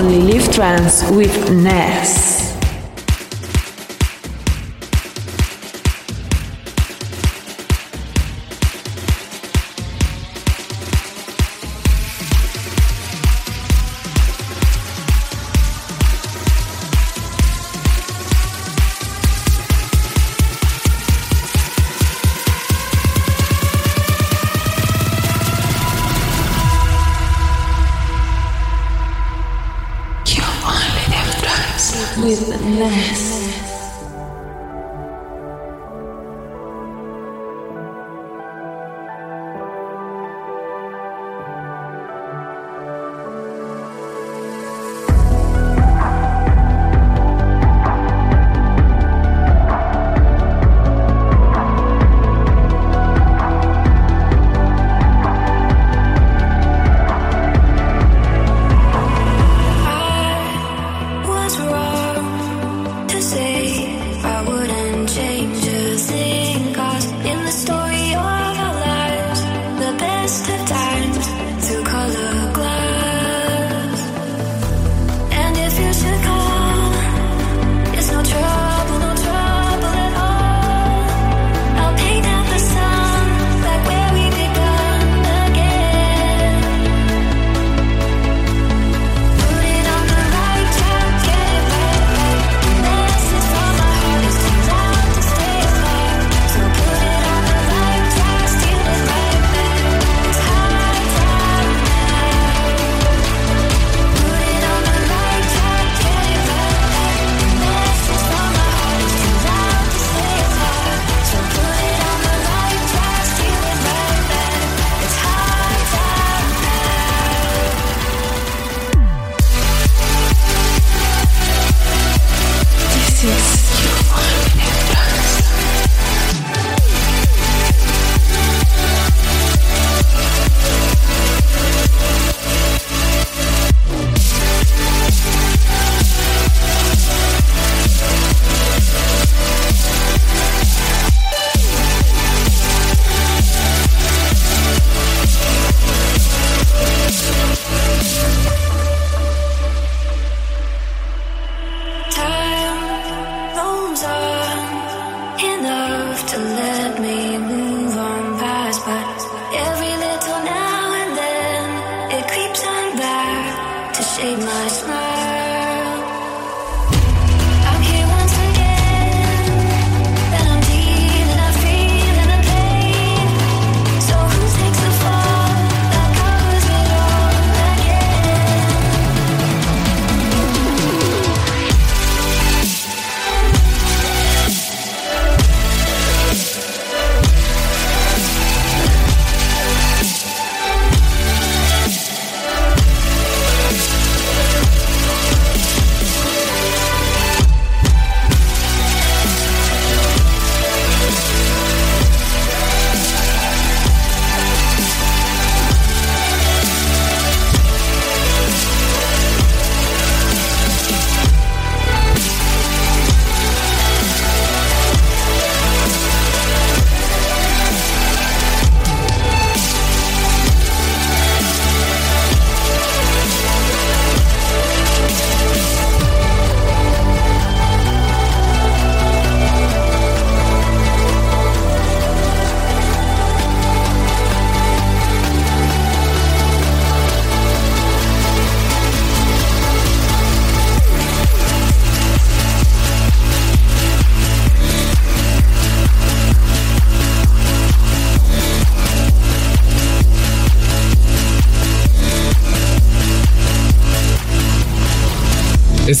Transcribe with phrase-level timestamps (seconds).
[0.00, 2.39] Only Live Trance with Ness.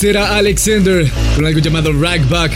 [0.00, 1.06] Ese era Alexander
[1.36, 2.52] con algo llamado Ragback.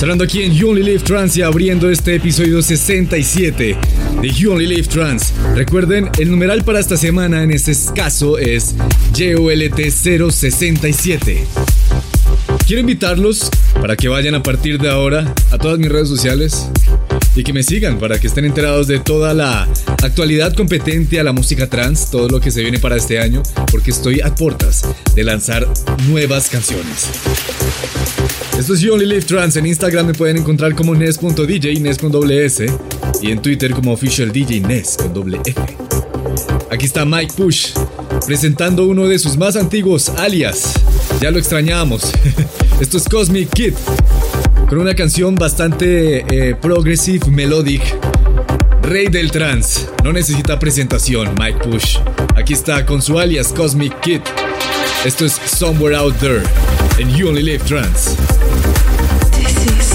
[0.00, 3.76] Cerrando aquí en You Only Live Trans y abriendo este episodio 67
[4.20, 5.32] de You Only Live Trans.
[5.54, 8.74] Recuerden, el numeral para esta semana en este caso es
[9.12, 11.36] JOLT067.
[12.66, 13.48] Quiero invitarlos
[13.80, 16.66] para que vayan a partir de ahora a todas mis redes sociales
[17.36, 19.68] y que me sigan para que estén enterados de toda la
[20.02, 23.90] actualidad competente a la música trans, todo lo que se viene para este año, porque
[23.90, 24.82] estoy a puertas
[25.14, 25.68] de lanzar
[26.08, 27.08] nuevas canciones.
[28.58, 29.56] Esto es You Only Live Trans.
[29.56, 32.66] En Instagram me pueden encontrar como Nes.dj, Nes con doble S,
[33.22, 35.60] y en Twitter como Official DJ Nes con doble F.
[36.70, 37.72] Aquí está Mike Push
[38.26, 40.74] presentando uno de sus más antiguos alias.
[41.20, 42.12] Ya lo extrañábamos.
[42.80, 43.74] Esto es Cosmic Kid,
[44.68, 47.82] con una canción bastante eh, progressive melodic.
[48.82, 51.98] Rey del trance, no necesita presentación, Mike Push.
[52.36, 54.20] Aquí está con su alias Cosmic Kid.
[55.04, 56.42] Esto es Somewhere Out There,
[57.00, 58.16] and You Only Live Trance.
[59.36, 59.89] el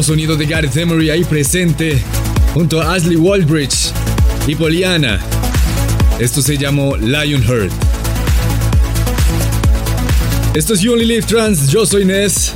[0.00, 2.00] sonido de Gareth Emery ahí presente,
[2.54, 3.90] junto a Ashley Waldbridge
[4.46, 5.18] y Poliana.
[6.20, 7.72] Esto se llamó Lionheart.
[10.54, 12.52] Esto es You Only Live Trans, yo soy Ness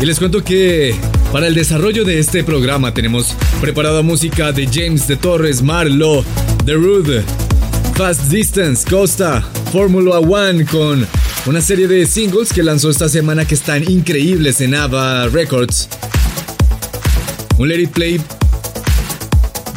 [0.00, 0.94] y les cuento que
[1.32, 6.24] para el desarrollo de este programa tenemos preparada música de James de Torres, Marlo,
[6.64, 7.24] The Rude,
[7.96, 9.42] Fast Distance, Costa,
[9.72, 11.04] Formula One con
[11.46, 15.88] una serie de singles que lanzó esta semana que están increíbles en Ava Records.
[17.58, 18.20] Un Let It Play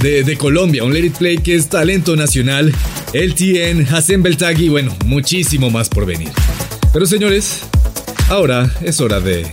[0.01, 2.73] de, Colombia, un Let It Play que es talento nacional,
[3.13, 6.29] LTN, Hassan Beltagui, bueno, muchísimo más por venir.
[6.93, 7.61] Pero señores,
[8.29, 9.51] ahora es hora de...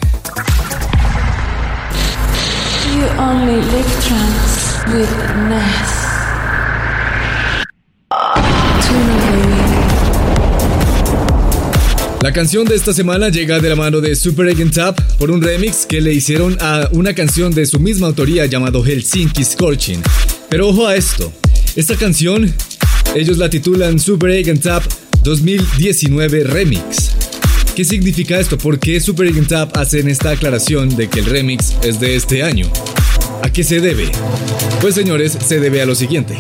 [12.20, 15.40] La canción de esta semana llega de la mano de Super Egg Tap por un
[15.40, 20.02] remix que le hicieron a una canción de su misma autoría llamado Helsinki Scorching.
[20.48, 21.32] Pero ojo a esto,
[21.76, 22.52] esta canción
[23.14, 24.82] ellos la titulan Super Egg Tap
[25.22, 27.12] 2019 Remix.
[27.76, 28.58] ¿Qué significa esto?
[28.58, 32.42] ¿Por qué Super Egg Tap hacen esta aclaración de que el remix es de este
[32.42, 32.68] año?
[33.44, 34.10] ¿A qué se debe?
[34.80, 36.37] Pues señores, se debe a lo siguiente.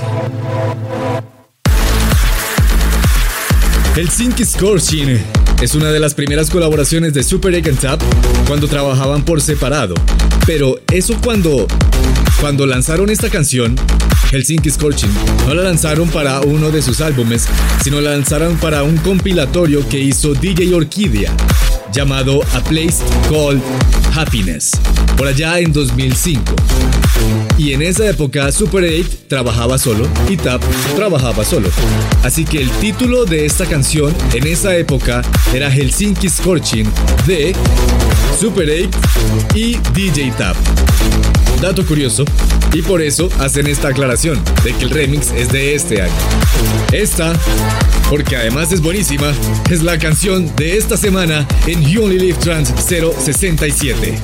[3.94, 5.18] Helsinki Scorching
[5.60, 8.00] es una de las primeras colaboraciones de Super Egg and Tap
[8.46, 9.94] cuando trabajaban por separado.
[10.46, 11.66] Pero eso cuando,
[12.40, 13.74] cuando lanzaron esta canción,
[14.30, 15.10] Helsinki Scorching,
[15.46, 17.46] no la lanzaron para uno de sus álbumes,
[17.82, 21.34] sino la lanzaron para un compilatorio que hizo DJ Orquídea,
[21.92, 23.60] llamado A Place Called
[24.14, 24.72] Happiness,
[25.16, 26.42] por allá en 2005.
[27.56, 30.62] Y en esa época Super 8 trabajaba solo y Tap
[30.96, 31.68] trabajaba solo.
[32.22, 36.86] Así que el título de esta canción en esa época era Helsinki Scorching
[37.26, 37.54] de
[38.38, 38.90] Super 8
[39.54, 40.56] y DJ Tap.
[41.60, 42.24] Dato curioso,
[42.72, 46.12] y por eso hacen esta aclaración de que el remix es de este año.
[46.92, 47.32] Esta,
[48.08, 49.32] porque además es buenísima,
[49.68, 54.18] es la canción de esta semana en You Only Live Trans 067.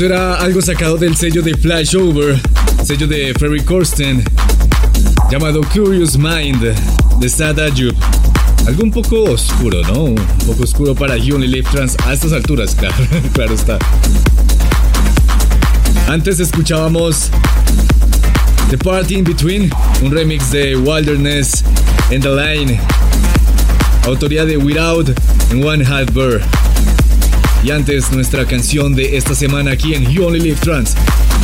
[0.00, 2.40] Eso era algo sacado del sello de Flashover,
[2.82, 4.24] sello de Ferry Corsten,
[5.30, 6.74] llamado Curious Mind
[7.18, 7.94] de Sad Ajub.
[8.66, 10.04] Algo un poco oscuro, ¿no?
[10.04, 10.14] Un
[10.46, 12.94] poco oscuro para You Live Trans a estas alturas, claro,
[13.34, 13.78] claro está.
[16.08, 17.28] Antes escuchábamos
[18.70, 19.70] The Party in Between,
[20.02, 21.62] un remix de Wilderness
[22.10, 22.80] and the Line,
[24.06, 25.10] autoría de Without
[25.50, 26.40] and One Half Burr.
[27.62, 30.94] Y antes nuestra canción de esta semana aquí en You Only Live Trans.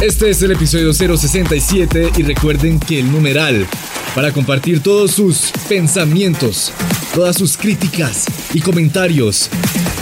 [0.01, 3.67] Este es el episodio 067 y recuerden que el numeral
[4.15, 6.73] para compartir todos sus pensamientos,
[7.15, 8.25] todas sus críticas
[8.55, 9.51] y comentarios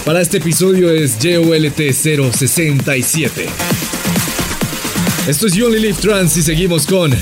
[0.05, 3.47] para este episodio es JOLT 067.
[5.27, 7.13] Esto es You Only Live Trans y seguimos con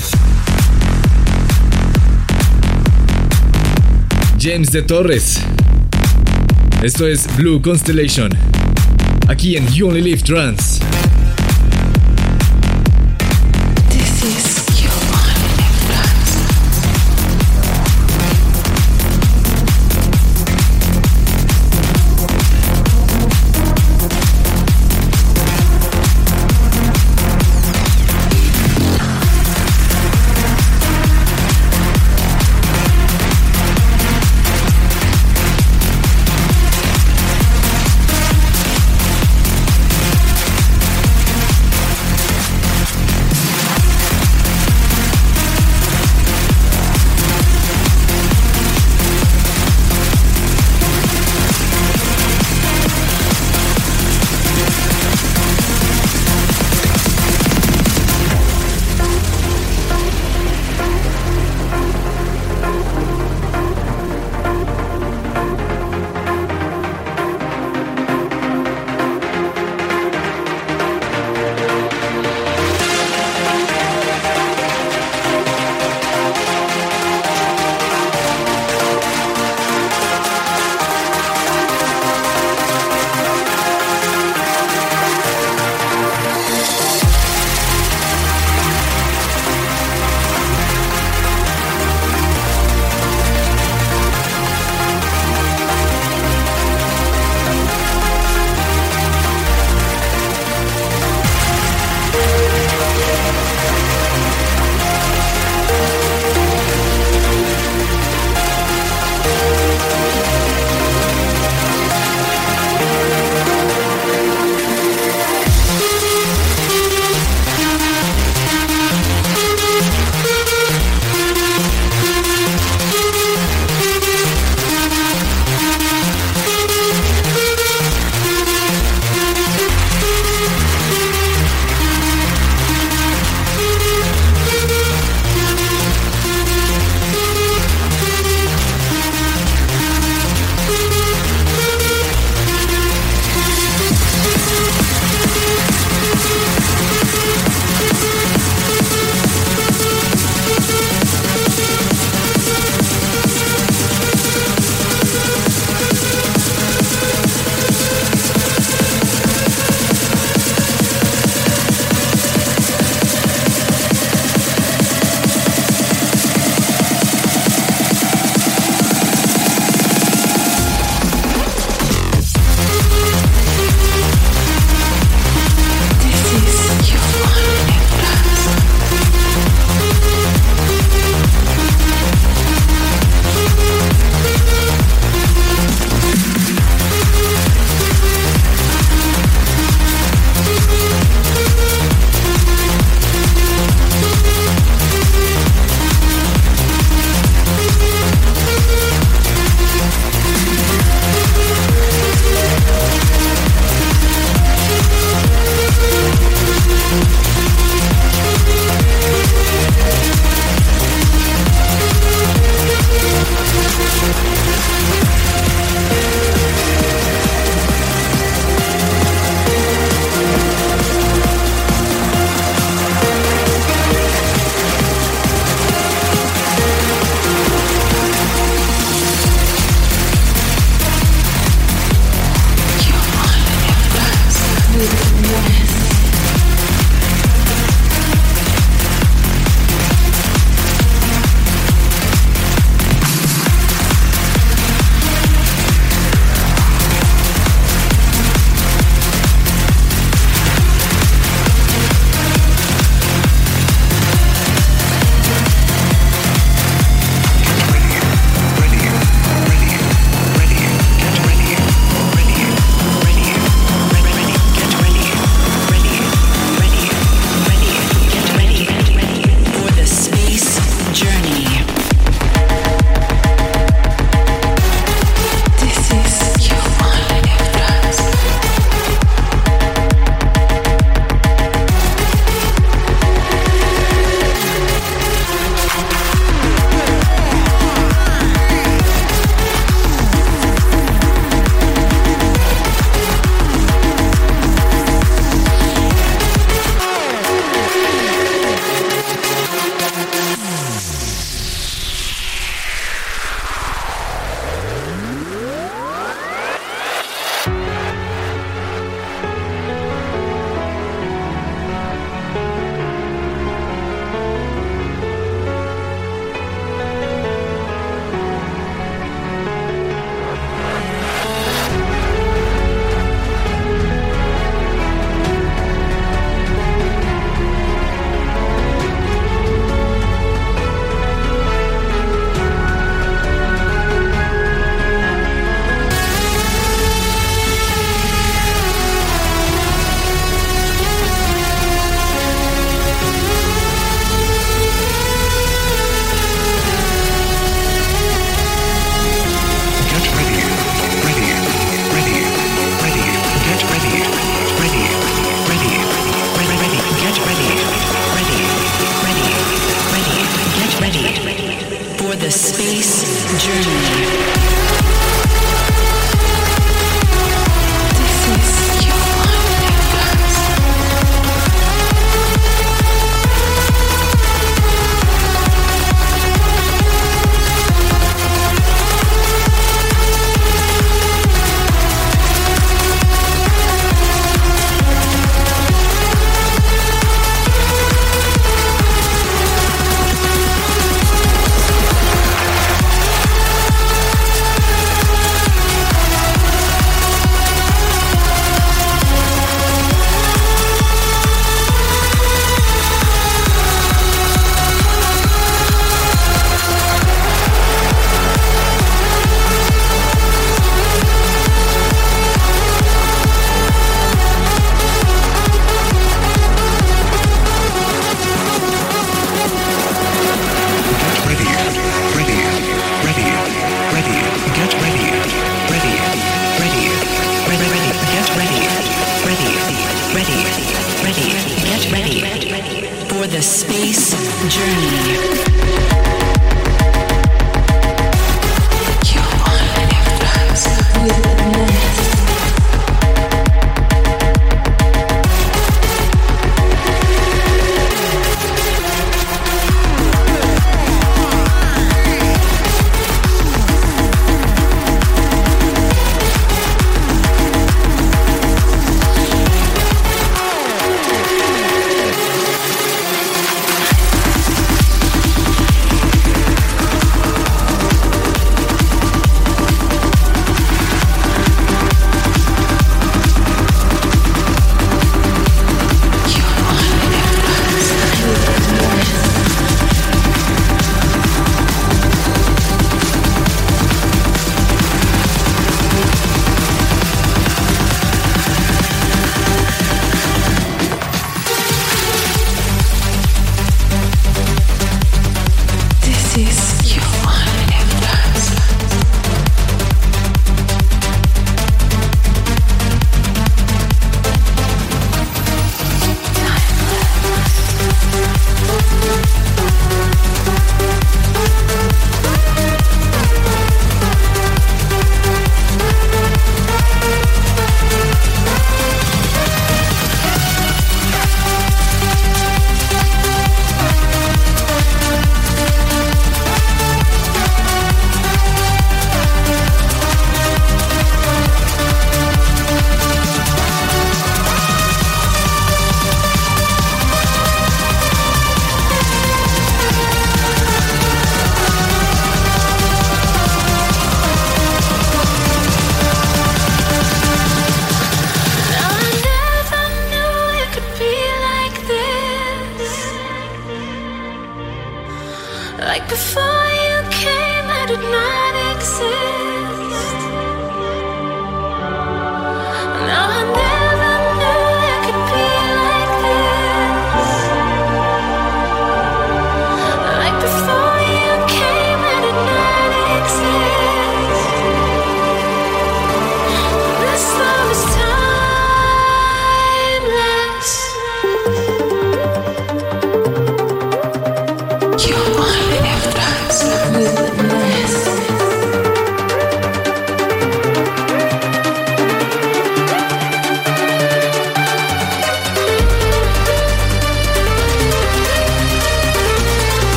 [4.39, 5.39] James de Torres.
[6.83, 8.52] Esto es Blue Constellation.
[9.33, 10.82] Aquí en You Only Live Trans.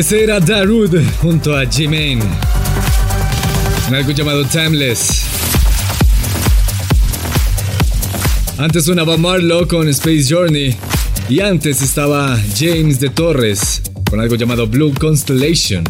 [0.00, 2.20] Era Darude junto a G-Main.
[3.92, 5.24] Algo llamado Timeless.
[8.56, 10.74] Antes sonaba Marlowe con Space Journey.
[11.28, 15.84] Y antes estaba James de Torres con algo llamado Blue Constellation.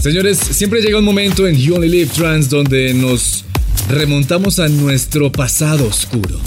[0.00, 3.44] Señores, siempre llega un momento en You Only Live Trans donde nos
[3.90, 6.40] remontamos a nuestro pasado oscuro.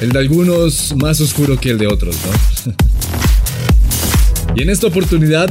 [0.00, 2.49] El de algunos más oscuro que el de otros, ¿no?
[4.60, 5.50] Y en esta oportunidad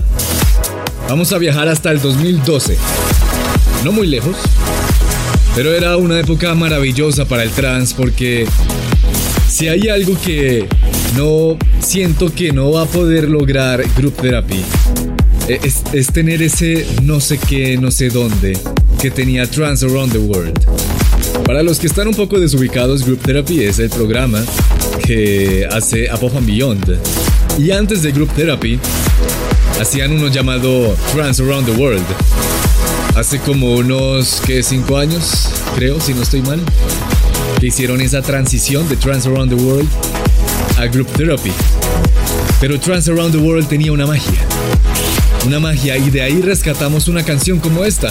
[1.08, 2.78] vamos a viajar hasta el 2012.
[3.84, 4.36] No muy lejos,
[5.56, 8.46] pero era una época maravillosa para el trans porque
[9.48, 10.68] si hay algo que
[11.18, 14.64] no siento que no va a poder lograr Group Therapy
[15.48, 18.60] es, es tener ese no sé qué, no sé dónde
[19.02, 20.60] que tenía Trans Around the World.
[21.46, 24.46] Para los que están un poco desubicados, Group Therapy es el programa
[25.04, 27.00] que hace Above and Beyond.
[27.60, 28.80] Y antes de Group Therapy,
[29.82, 32.06] hacían uno llamado Trans Around the World.
[33.18, 34.64] Hace como unos, ¿qué?
[34.64, 35.50] ¿Cinco años?
[35.76, 36.62] Creo, si no estoy mal.
[37.60, 39.90] Que hicieron esa transición de Trans Around the World
[40.78, 41.52] a Group Therapy.
[42.62, 44.40] Pero Trans Around the World tenía una magia.
[45.46, 48.10] Una magia y de ahí rescatamos una canción como esta.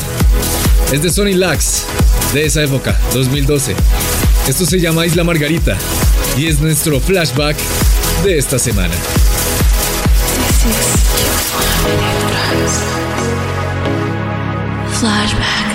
[0.92, 1.84] Es de Sony Lax,
[2.34, 3.74] de esa época, 2012.
[4.46, 5.78] Esto se llama Isla Margarita
[6.36, 7.56] y es nuestro flashback
[8.24, 8.94] de esta semana.
[14.98, 15.67] Flashback.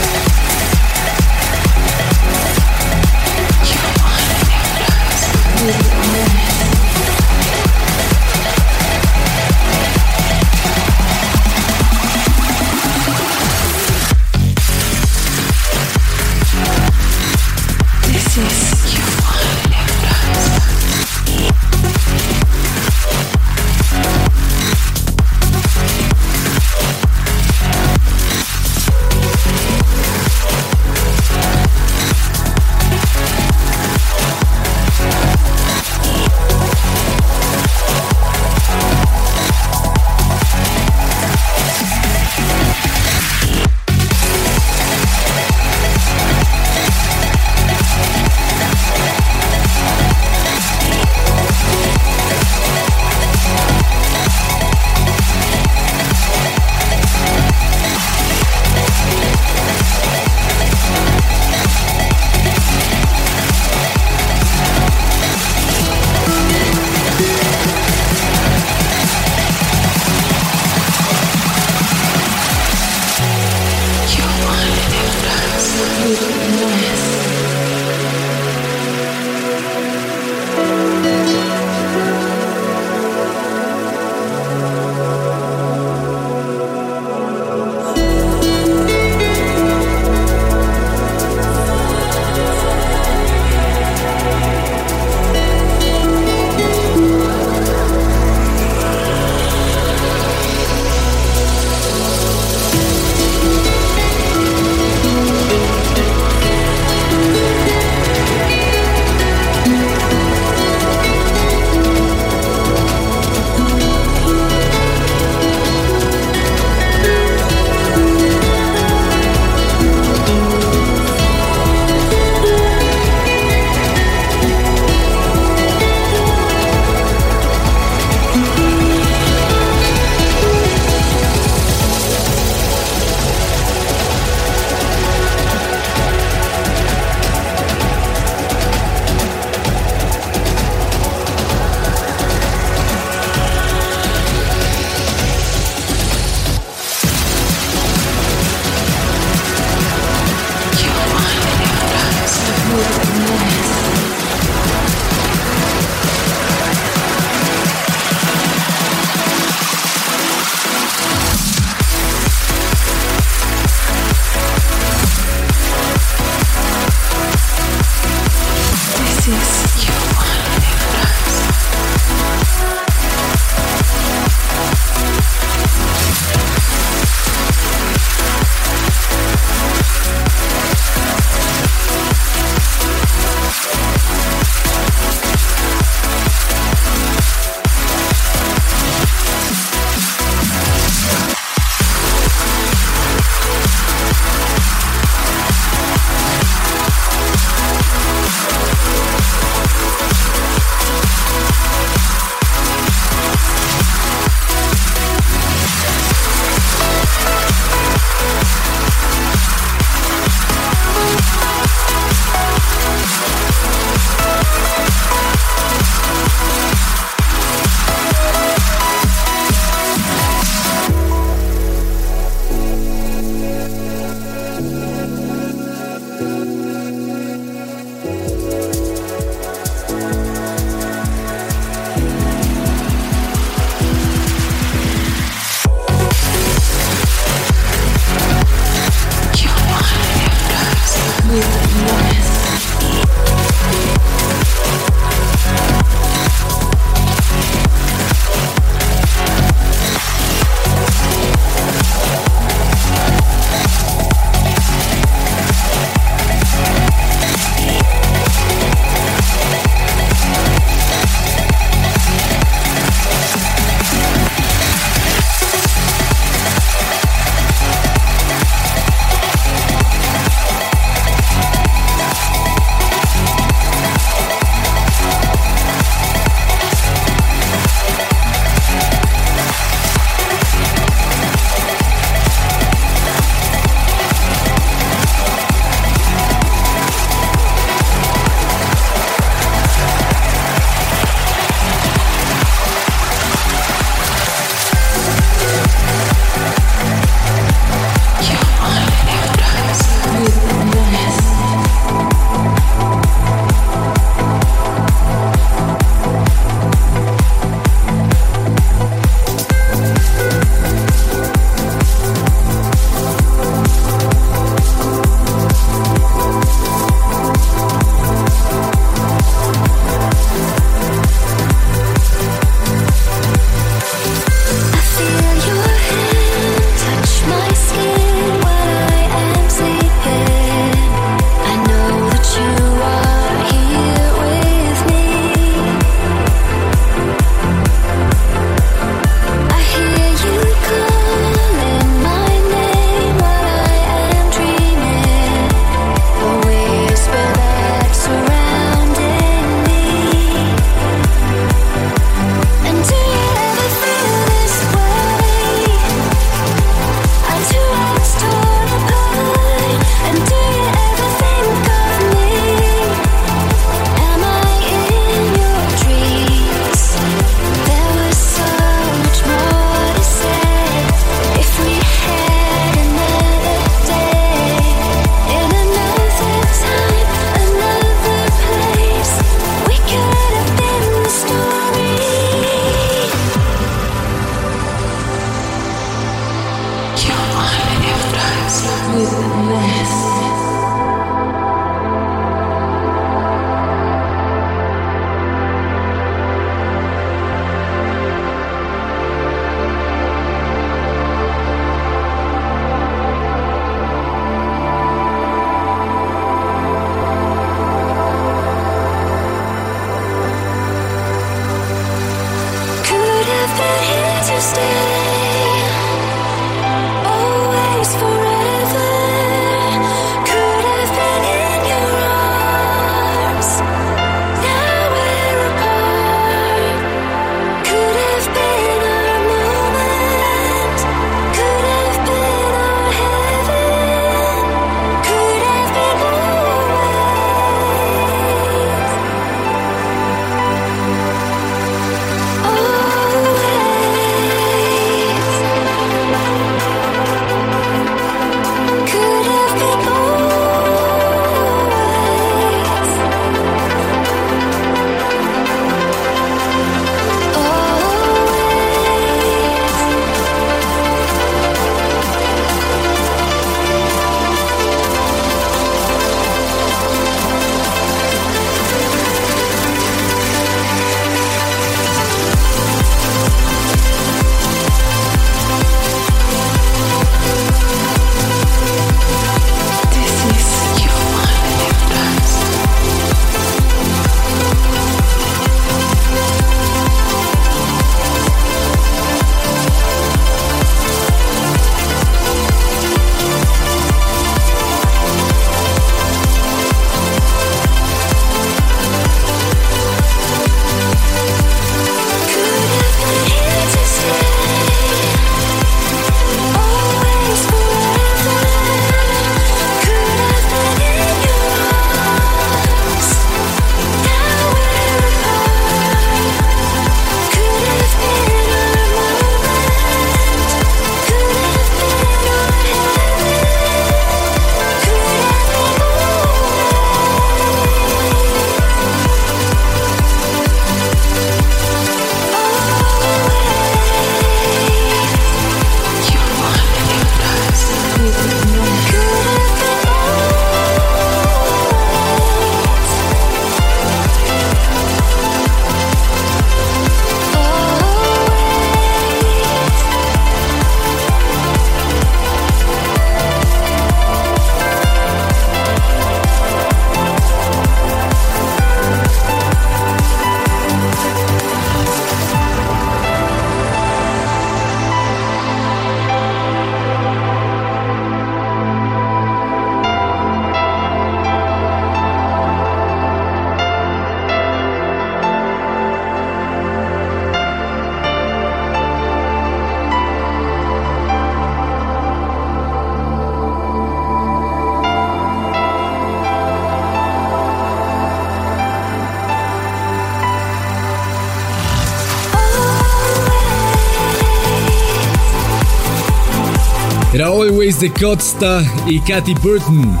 [597.68, 600.00] Always de Costa y Katy Burton.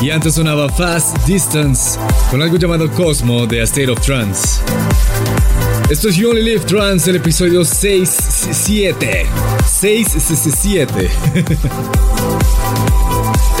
[0.00, 1.96] Y antes sonaba Fast Distance
[2.28, 4.60] con algo llamado Cosmo de A State of Trance.
[5.88, 9.26] Esto es You Only Live Trance, el episodio 6-7.
[9.80, 11.08] 6-7.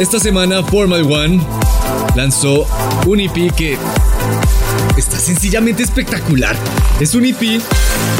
[0.00, 1.40] Esta semana Formal One
[2.16, 2.66] lanzó
[3.06, 3.78] un EP que
[4.96, 6.56] está sencillamente espectacular.
[6.98, 7.60] Es un EP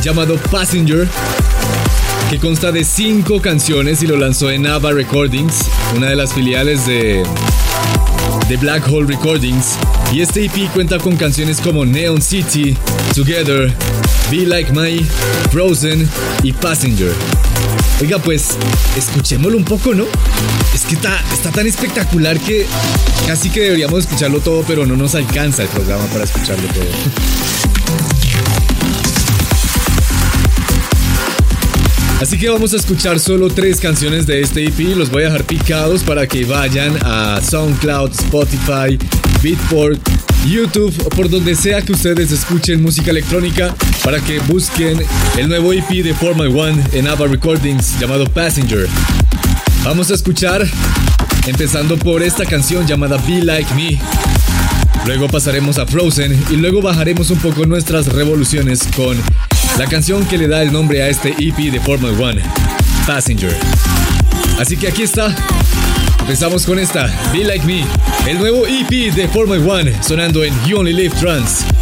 [0.01, 1.09] llamado Passenger
[2.31, 5.55] que consta de cinco canciones y lo lanzó en Ava Recordings,
[5.95, 7.23] una de las filiales de,
[8.49, 9.77] de Black Hole Recordings.
[10.13, 12.77] Y este EP cuenta con canciones como Neon City,
[13.15, 13.73] Together,
[14.31, 15.07] Be Like My,
[15.51, 16.09] Frozen
[16.43, 17.13] y Passenger.
[18.01, 18.57] Oiga, pues,
[18.97, 20.05] escuchémoslo un poco, ¿no?
[20.75, 22.67] Es que está, está tan espectacular que
[23.27, 26.85] casi que deberíamos escucharlo todo, pero no nos alcanza el programa para escucharlo todo.
[32.21, 34.97] Así que vamos a escuchar solo tres canciones de este EP.
[34.97, 38.99] Los voy a dejar picados para que vayan a SoundCloud, Spotify,
[39.43, 40.01] Beatport,
[40.47, 44.99] YouTube o por donde sea que ustedes escuchen música electrónica para que busquen
[45.37, 48.89] el nuevo EP de Formal One en Ava Recordings llamado Passenger.
[49.85, 50.67] Vamos a escuchar
[51.47, 54.01] empezando por esta canción llamada Be Like Me.
[55.05, 59.17] Luego pasaremos a Frozen y luego bajaremos un poco nuestras revoluciones con
[59.79, 62.43] la canción que le da el nombre a este EP de Formal One.
[63.07, 63.55] Passenger.
[64.59, 65.35] Así que aquí está.
[66.21, 67.85] Empezamos con esta, Be Like Me,
[68.27, 71.76] el nuevo EP de Formula One, sonando en You Only Live Trance.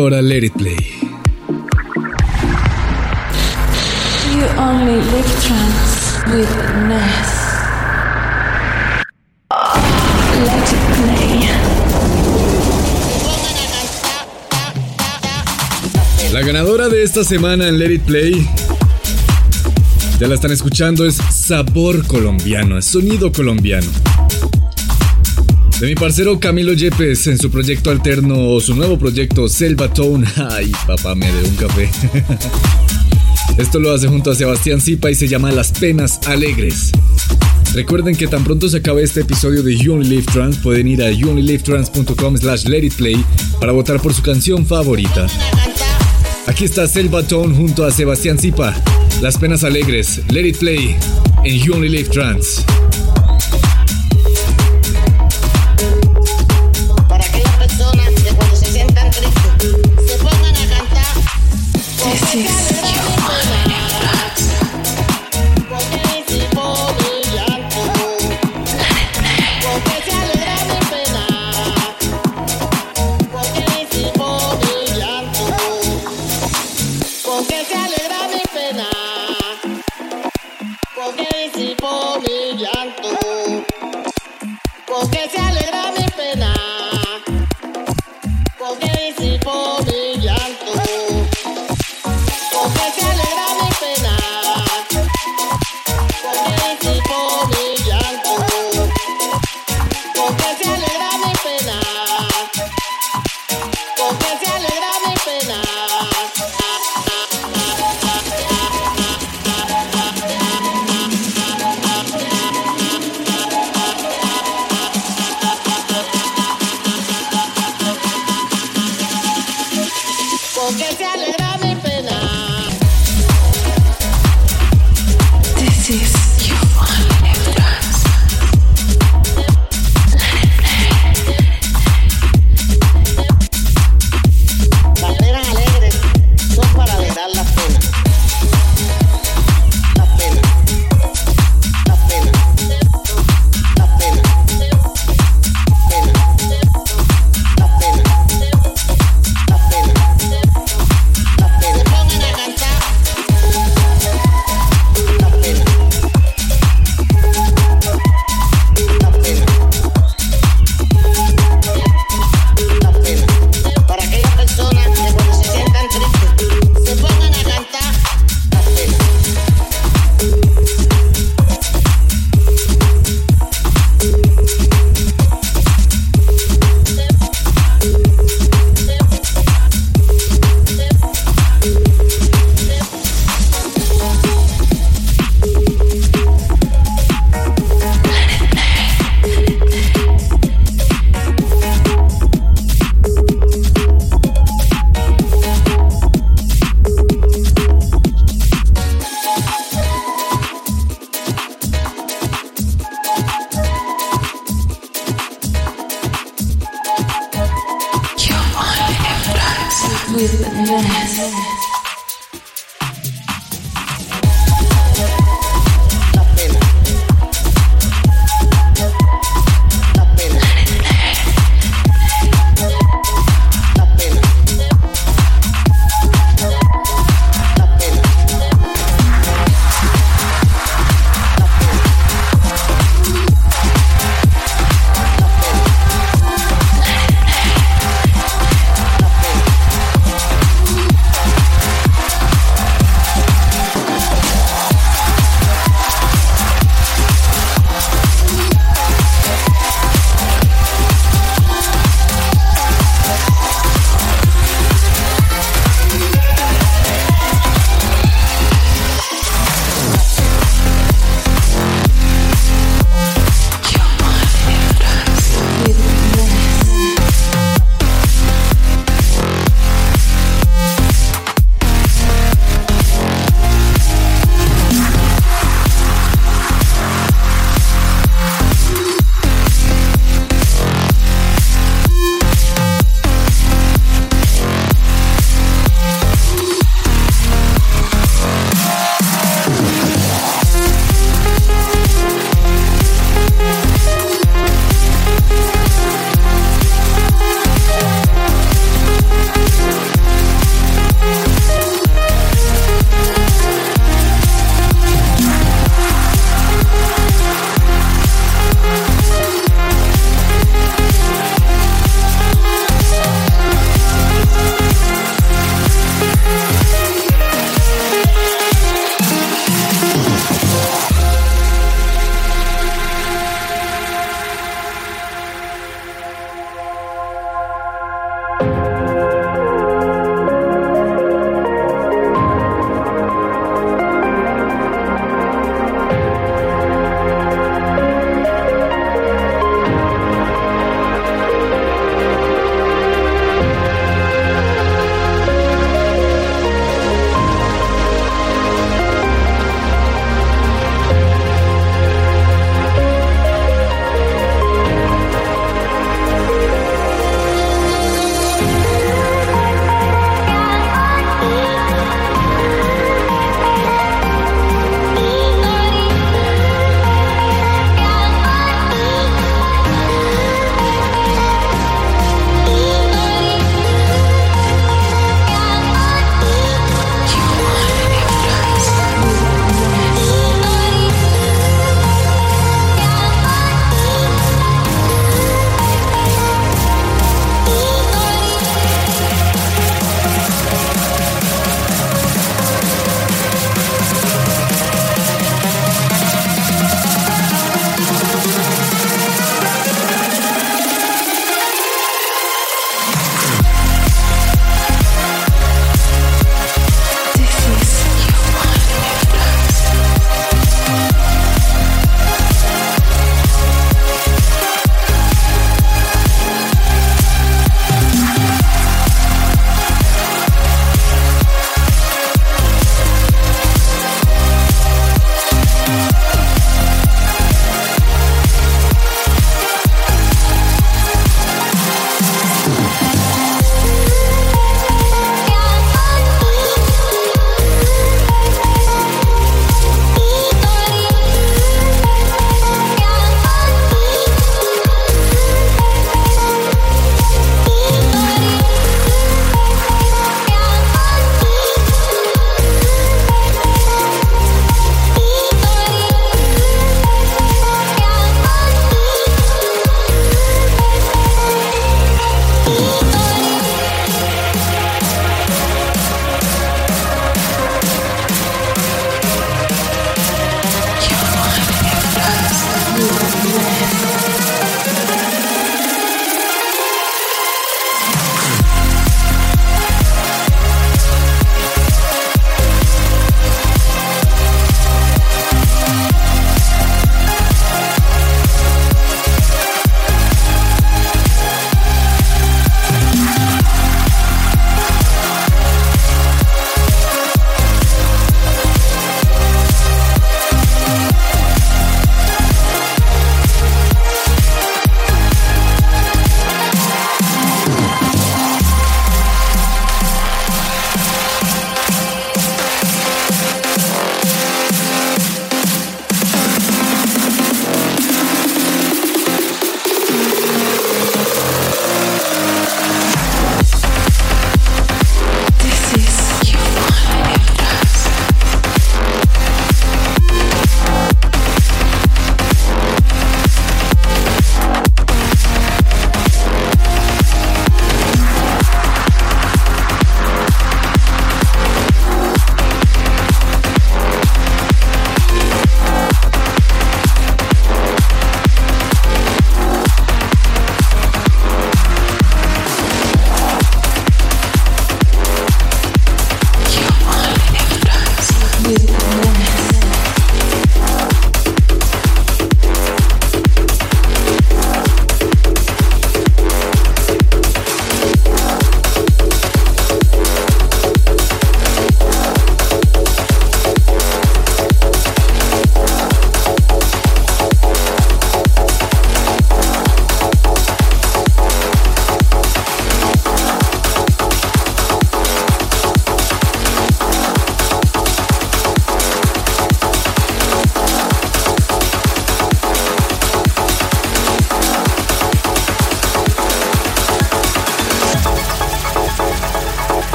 [0.00, 0.76] Ahora Let It Play.
[4.32, 6.48] You only live trance with
[6.88, 7.30] Ness.
[10.46, 11.40] Let it play.
[16.32, 18.48] La ganadora de esta semana en Let It Play,
[20.18, 23.90] ya la están escuchando, es Sabor Colombiano, es sonido colombiano.
[25.80, 30.26] De mi parcero Camilo Yepes en su proyecto alterno o su nuevo proyecto Selva Tone.
[30.50, 31.88] Ay, papá, me de un café.
[33.56, 36.92] Esto lo hace junto a Sebastián Zipa y se llama Las Penas Alegres.
[37.72, 41.02] Recuerden que tan pronto se acabe este episodio de You Only Live Trans, pueden ir
[41.02, 43.24] a youonlylivetrans.com slash let it play
[43.58, 45.28] para votar por su canción favorita.
[46.46, 48.74] Aquí está Selva Tone junto a Sebastián Zipa.
[49.22, 50.94] Las penas alegres, let it play
[51.42, 52.66] en You Only Live Trans.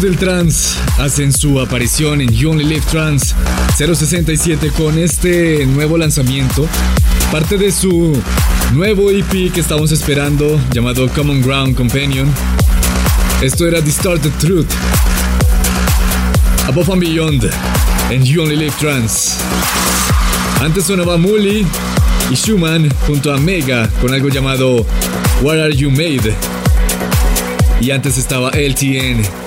[0.00, 3.34] Del trance hacen su aparición en You Only Live Trance
[3.78, 6.66] 067 con este nuevo lanzamiento,
[7.32, 8.12] parte de su
[8.74, 12.28] nuevo EP que estamos esperando llamado Common Ground Companion.
[13.40, 14.68] Esto era Distorted Truth.
[16.68, 17.50] Above and Beyond
[18.10, 19.38] en You Only Live Trance.
[20.60, 21.66] Antes sonaba Mully
[22.30, 24.84] y Schumann junto a Mega con algo llamado
[25.40, 26.34] What Are You Made.
[27.80, 29.45] Y antes estaba LTN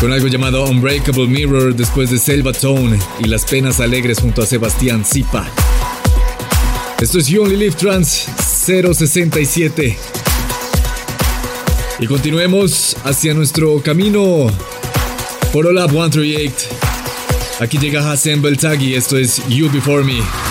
[0.00, 4.46] con algo llamado Unbreakable Mirror después de Selva Tone y Las Penas Alegres junto a
[4.46, 5.50] Sebastián Zipa.
[7.00, 9.96] Esto es You Only Live Trans 067.
[12.00, 14.46] Y continuemos hacia nuestro camino
[15.52, 16.68] por Olab 138.
[17.60, 20.47] Aquí llega Hassan Beltagi, esto es You Before Me.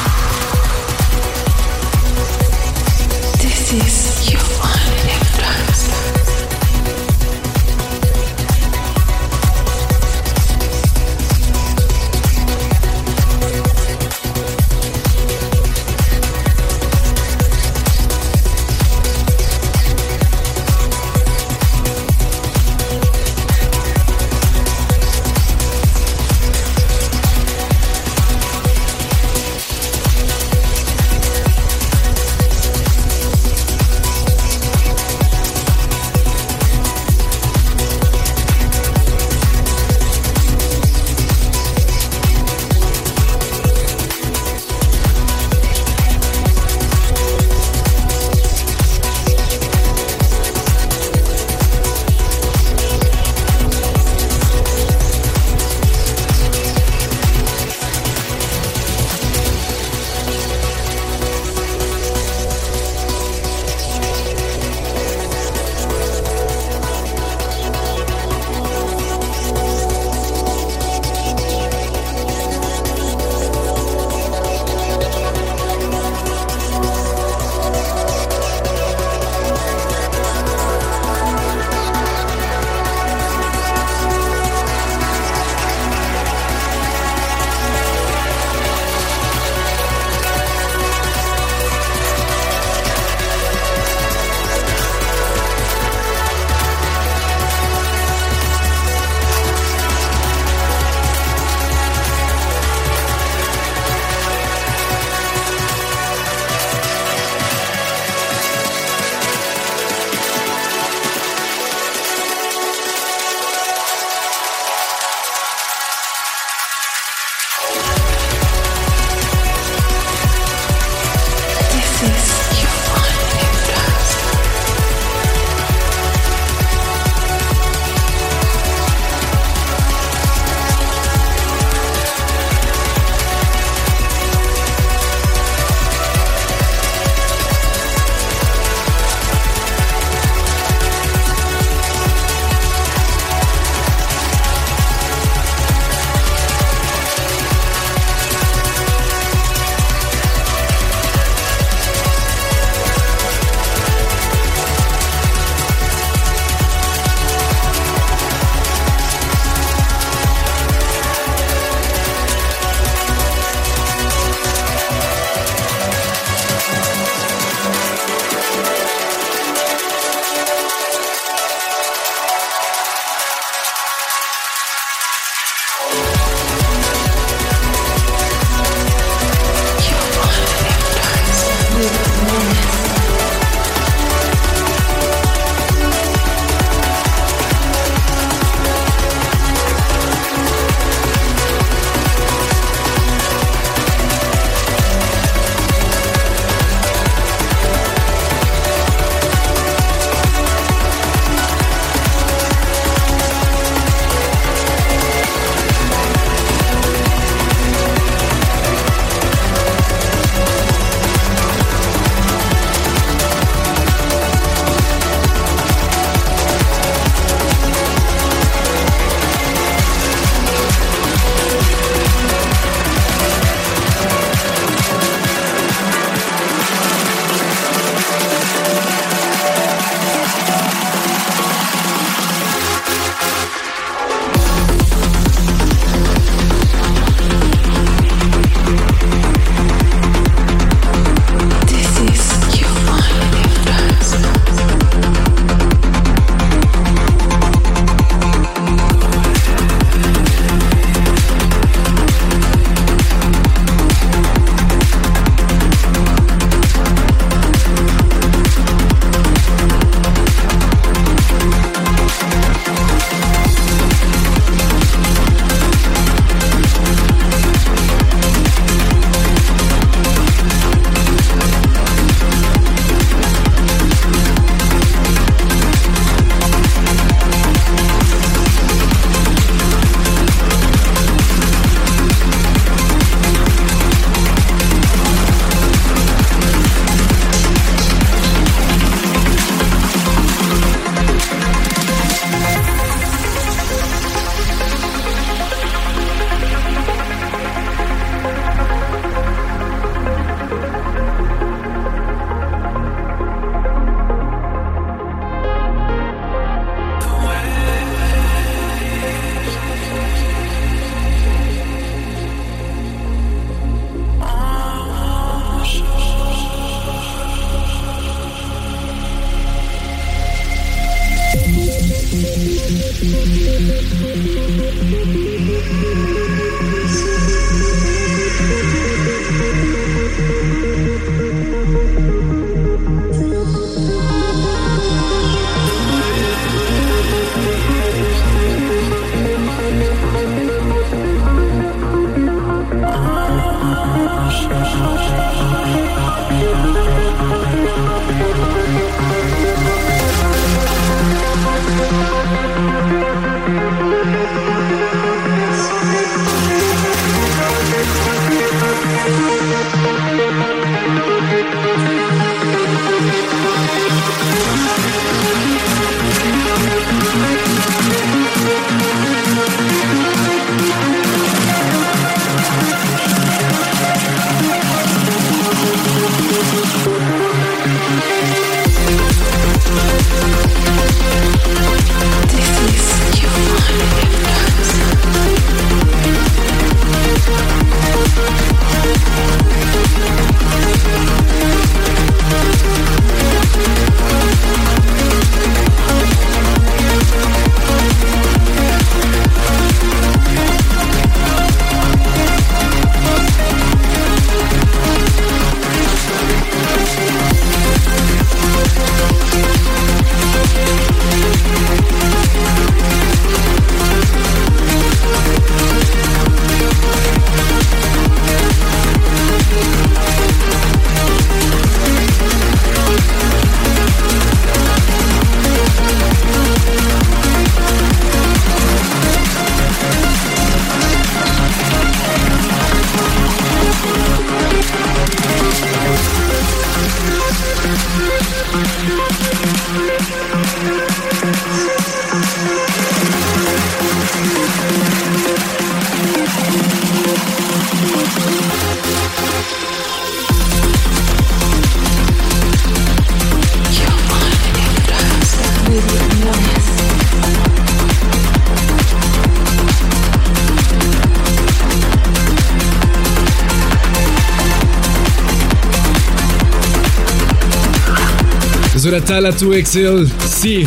[469.07, 470.65] Tala 2XL, sí.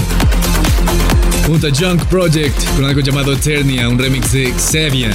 [1.47, 5.13] Junto a Junk Project con algo llamado Eternia, un remix de Xavian.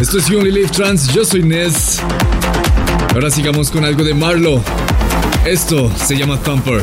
[0.00, 2.00] Esto es Only Live Trans, yo soy Ness.
[3.12, 4.62] Ahora sigamos con algo de Marlo.
[5.44, 6.82] Esto se llama Thumper.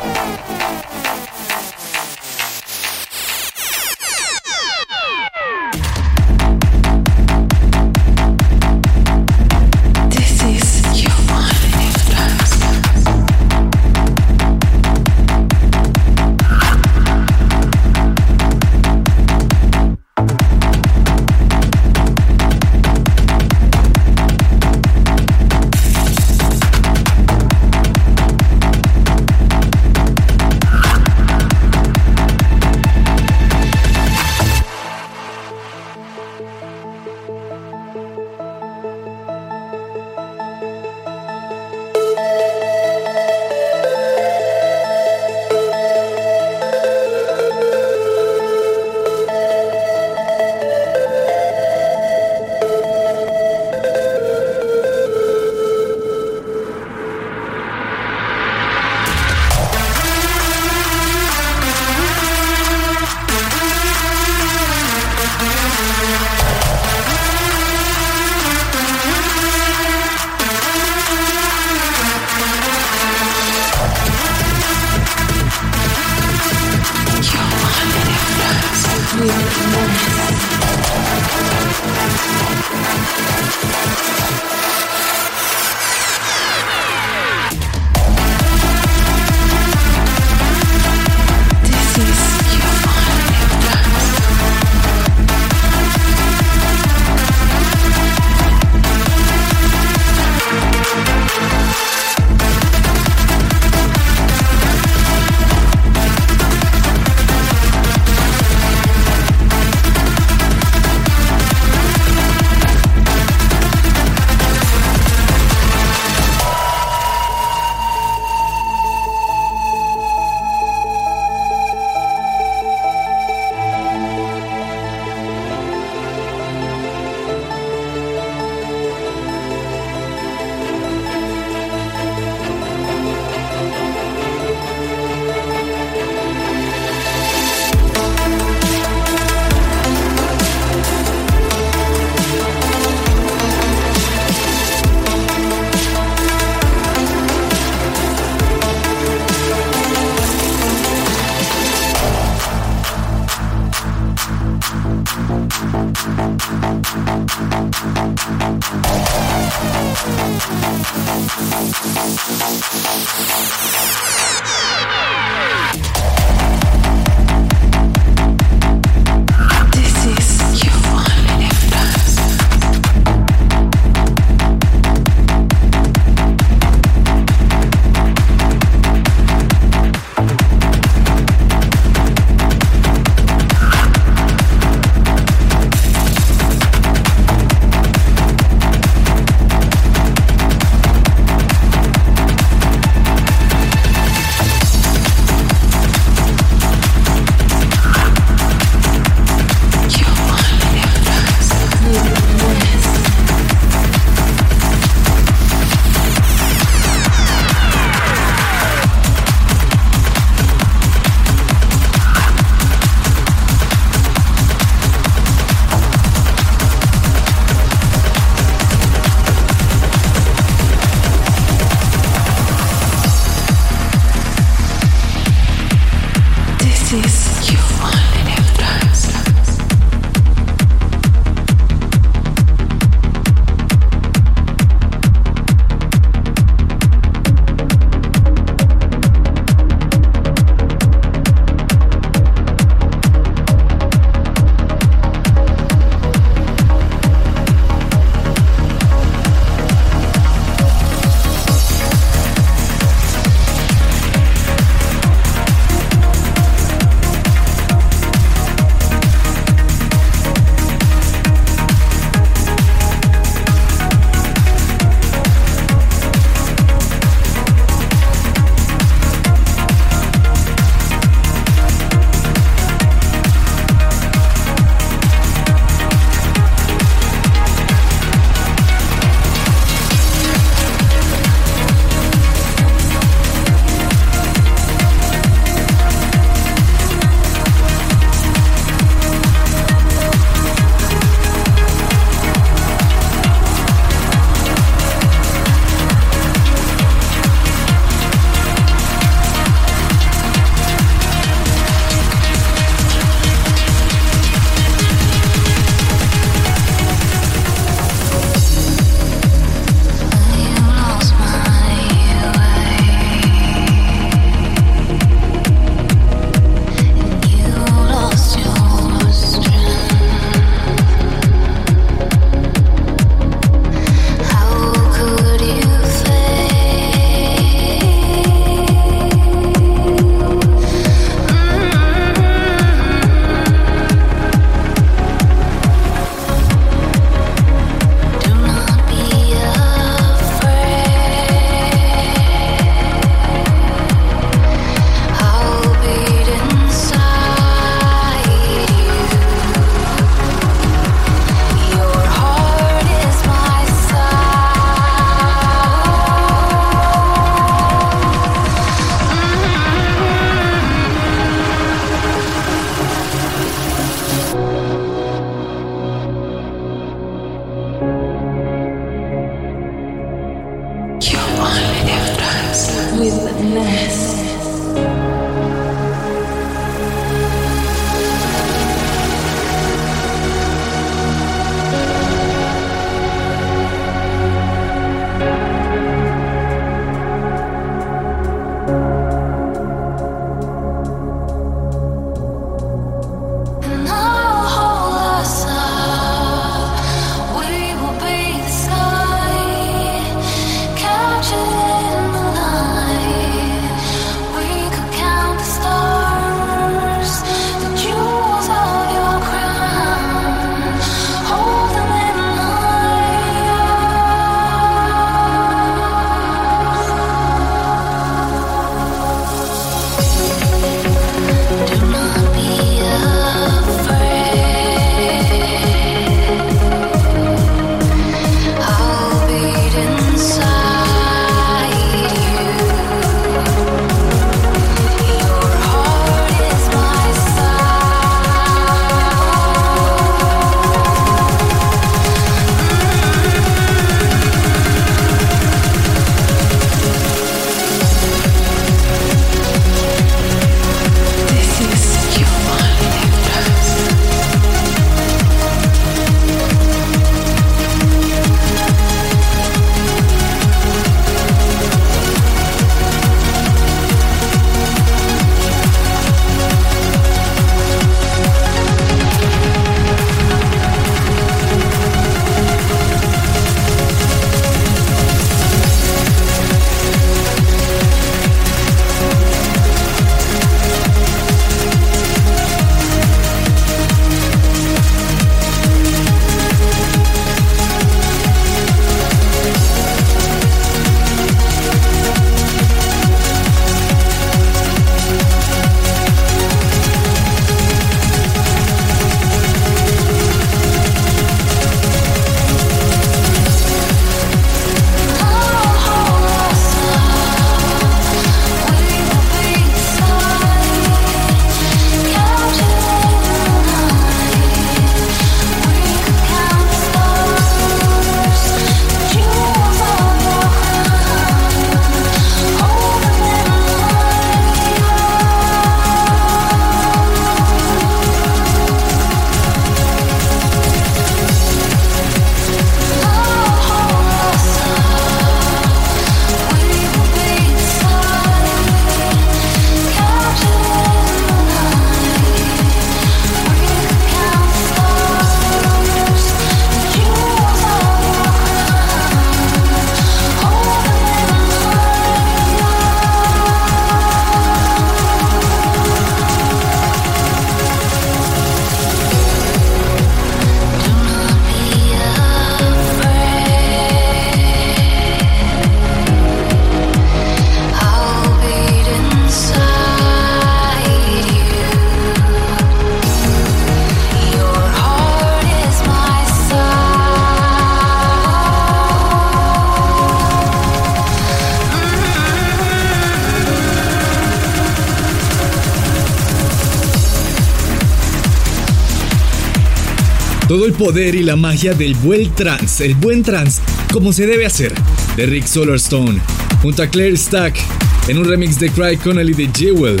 [590.78, 593.60] Poder y la magia del buen trance, el buen trance,
[593.92, 594.72] como se debe hacer,
[595.16, 596.20] de Rick Solarstone,
[596.62, 597.58] junto a Claire Stack,
[598.06, 600.00] en un remix de Cry Connelly de Jewel.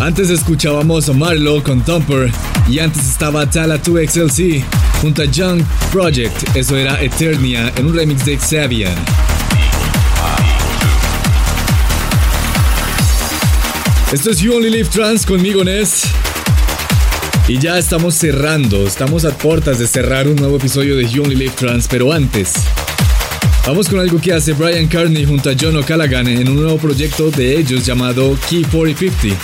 [0.00, 2.30] Antes escuchábamos a Marlo con Thumper
[2.68, 4.62] y antes estaba Tala 2XLC
[5.00, 8.92] junto a Young Project, eso era Eternia en un remix de Xavier.
[14.12, 16.04] Esto es You Only Live Trans conmigo, Ness.
[17.50, 21.34] Y ya estamos cerrando, estamos a puertas de cerrar un nuevo episodio de You Only
[21.34, 22.52] Live Trans, pero antes,
[23.66, 27.28] vamos con algo que hace Brian Carney junto a John O'Callaghan en un nuevo proyecto
[27.32, 29.36] de ellos llamado Key 4050.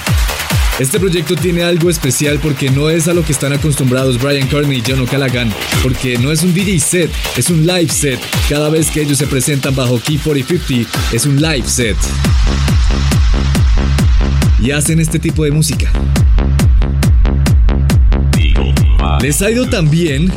[0.78, 4.78] Este proyecto tiene algo especial porque no es a lo que están acostumbrados Brian Carney
[4.78, 5.52] y John O'Callaghan,
[5.82, 8.20] porque no es un DJ set, es un live set.
[8.48, 11.96] Cada vez que ellos se presentan bajo Key 4050 es un live set.
[14.62, 15.90] Y hacen este tipo de música.
[19.20, 20.30] Les ha ido tan bien,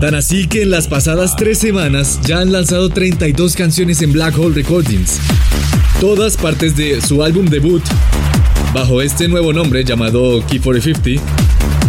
[0.00, 4.36] tan así que en las pasadas tres semanas ya han lanzado 32 canciones en Black
[4.38, 5.18] Hole Recordings.
[6.00, 7.82] Todas partes de su álbum debut,
[8.74, 11.22] bajo este nuevo nombre llamado Key 4050,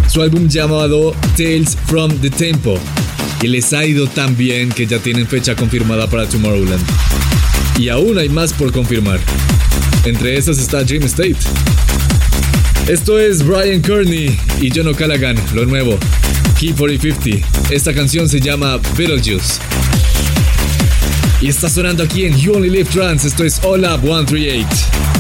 [0.08, 2.78] su álbum llamado Tales from the Tempo.
[3.42, 6.84] Y les ha ido tan bien que ya tienen fecha confirmada para Tomorrowland.
[7.80, 9.20] Y aún hay más por confirmar.
[10.06, 11.38] Entre esas está Dream State.
[12.88, 15.98] Esto es Brian Kearney y John O'Callaghan, lo nuevo,
[16.58, 17.46] Key 4050.
[17.70, 19.60] Esta canción se llama Beetlejuice.
[21.42, 23.26] Y está sonando aquí en You Only Live Trans.
[23.26, 25.17] Esto es Up 138.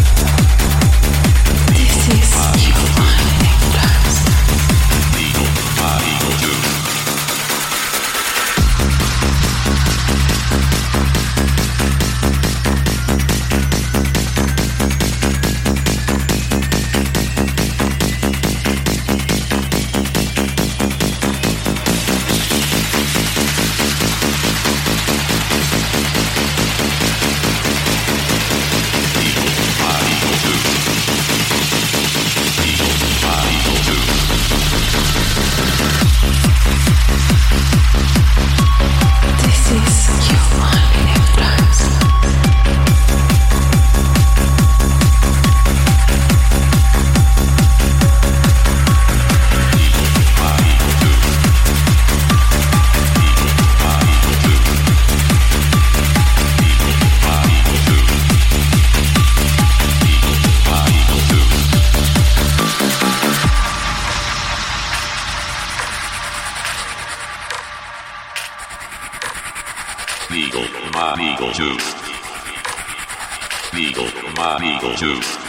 [74.37, 75.46] my Beetlejuice.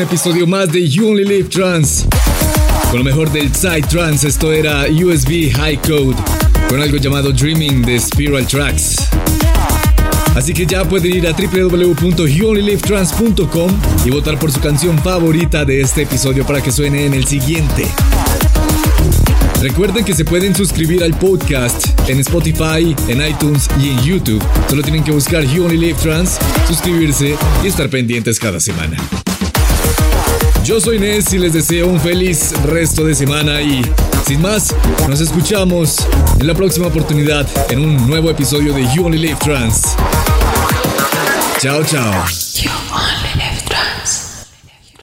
[0.00, 2.06] Episodio más de You Only Live Trans.
[2.90, 6.16] Con lo mejor del Side Trans, esto era USB High Code,
[6.68, 8.96] con algo llamado Dreaming de Spiral Tracks.
[10.34, 13.70] Así que ya pueden ir a www.youonlylivetrans.com
[14.04, 17.86] y votar por su canción favorita de este episodio para que suene en el siguiente.
[19.60, 24.42] Recuerden que se pueden suscribir al podcast en Spotify, en iTunes y en YouTube.
[24.68, 28.96] Solo tienen que buscar You Only Live Trans, suscribirse y estar pendientes cada semana.
[30.70, 33.82] Yo soy Ness y les deseo un feliz resto de semana y,
[34.24, 34.72] sin más,
[35.08, 35.96] nos escuchamos
[36.38, 39.96] en la próxima oportunidad en un nuevo episodio de You Only Live Trans.
[41.58, 42.39] Chao, chao.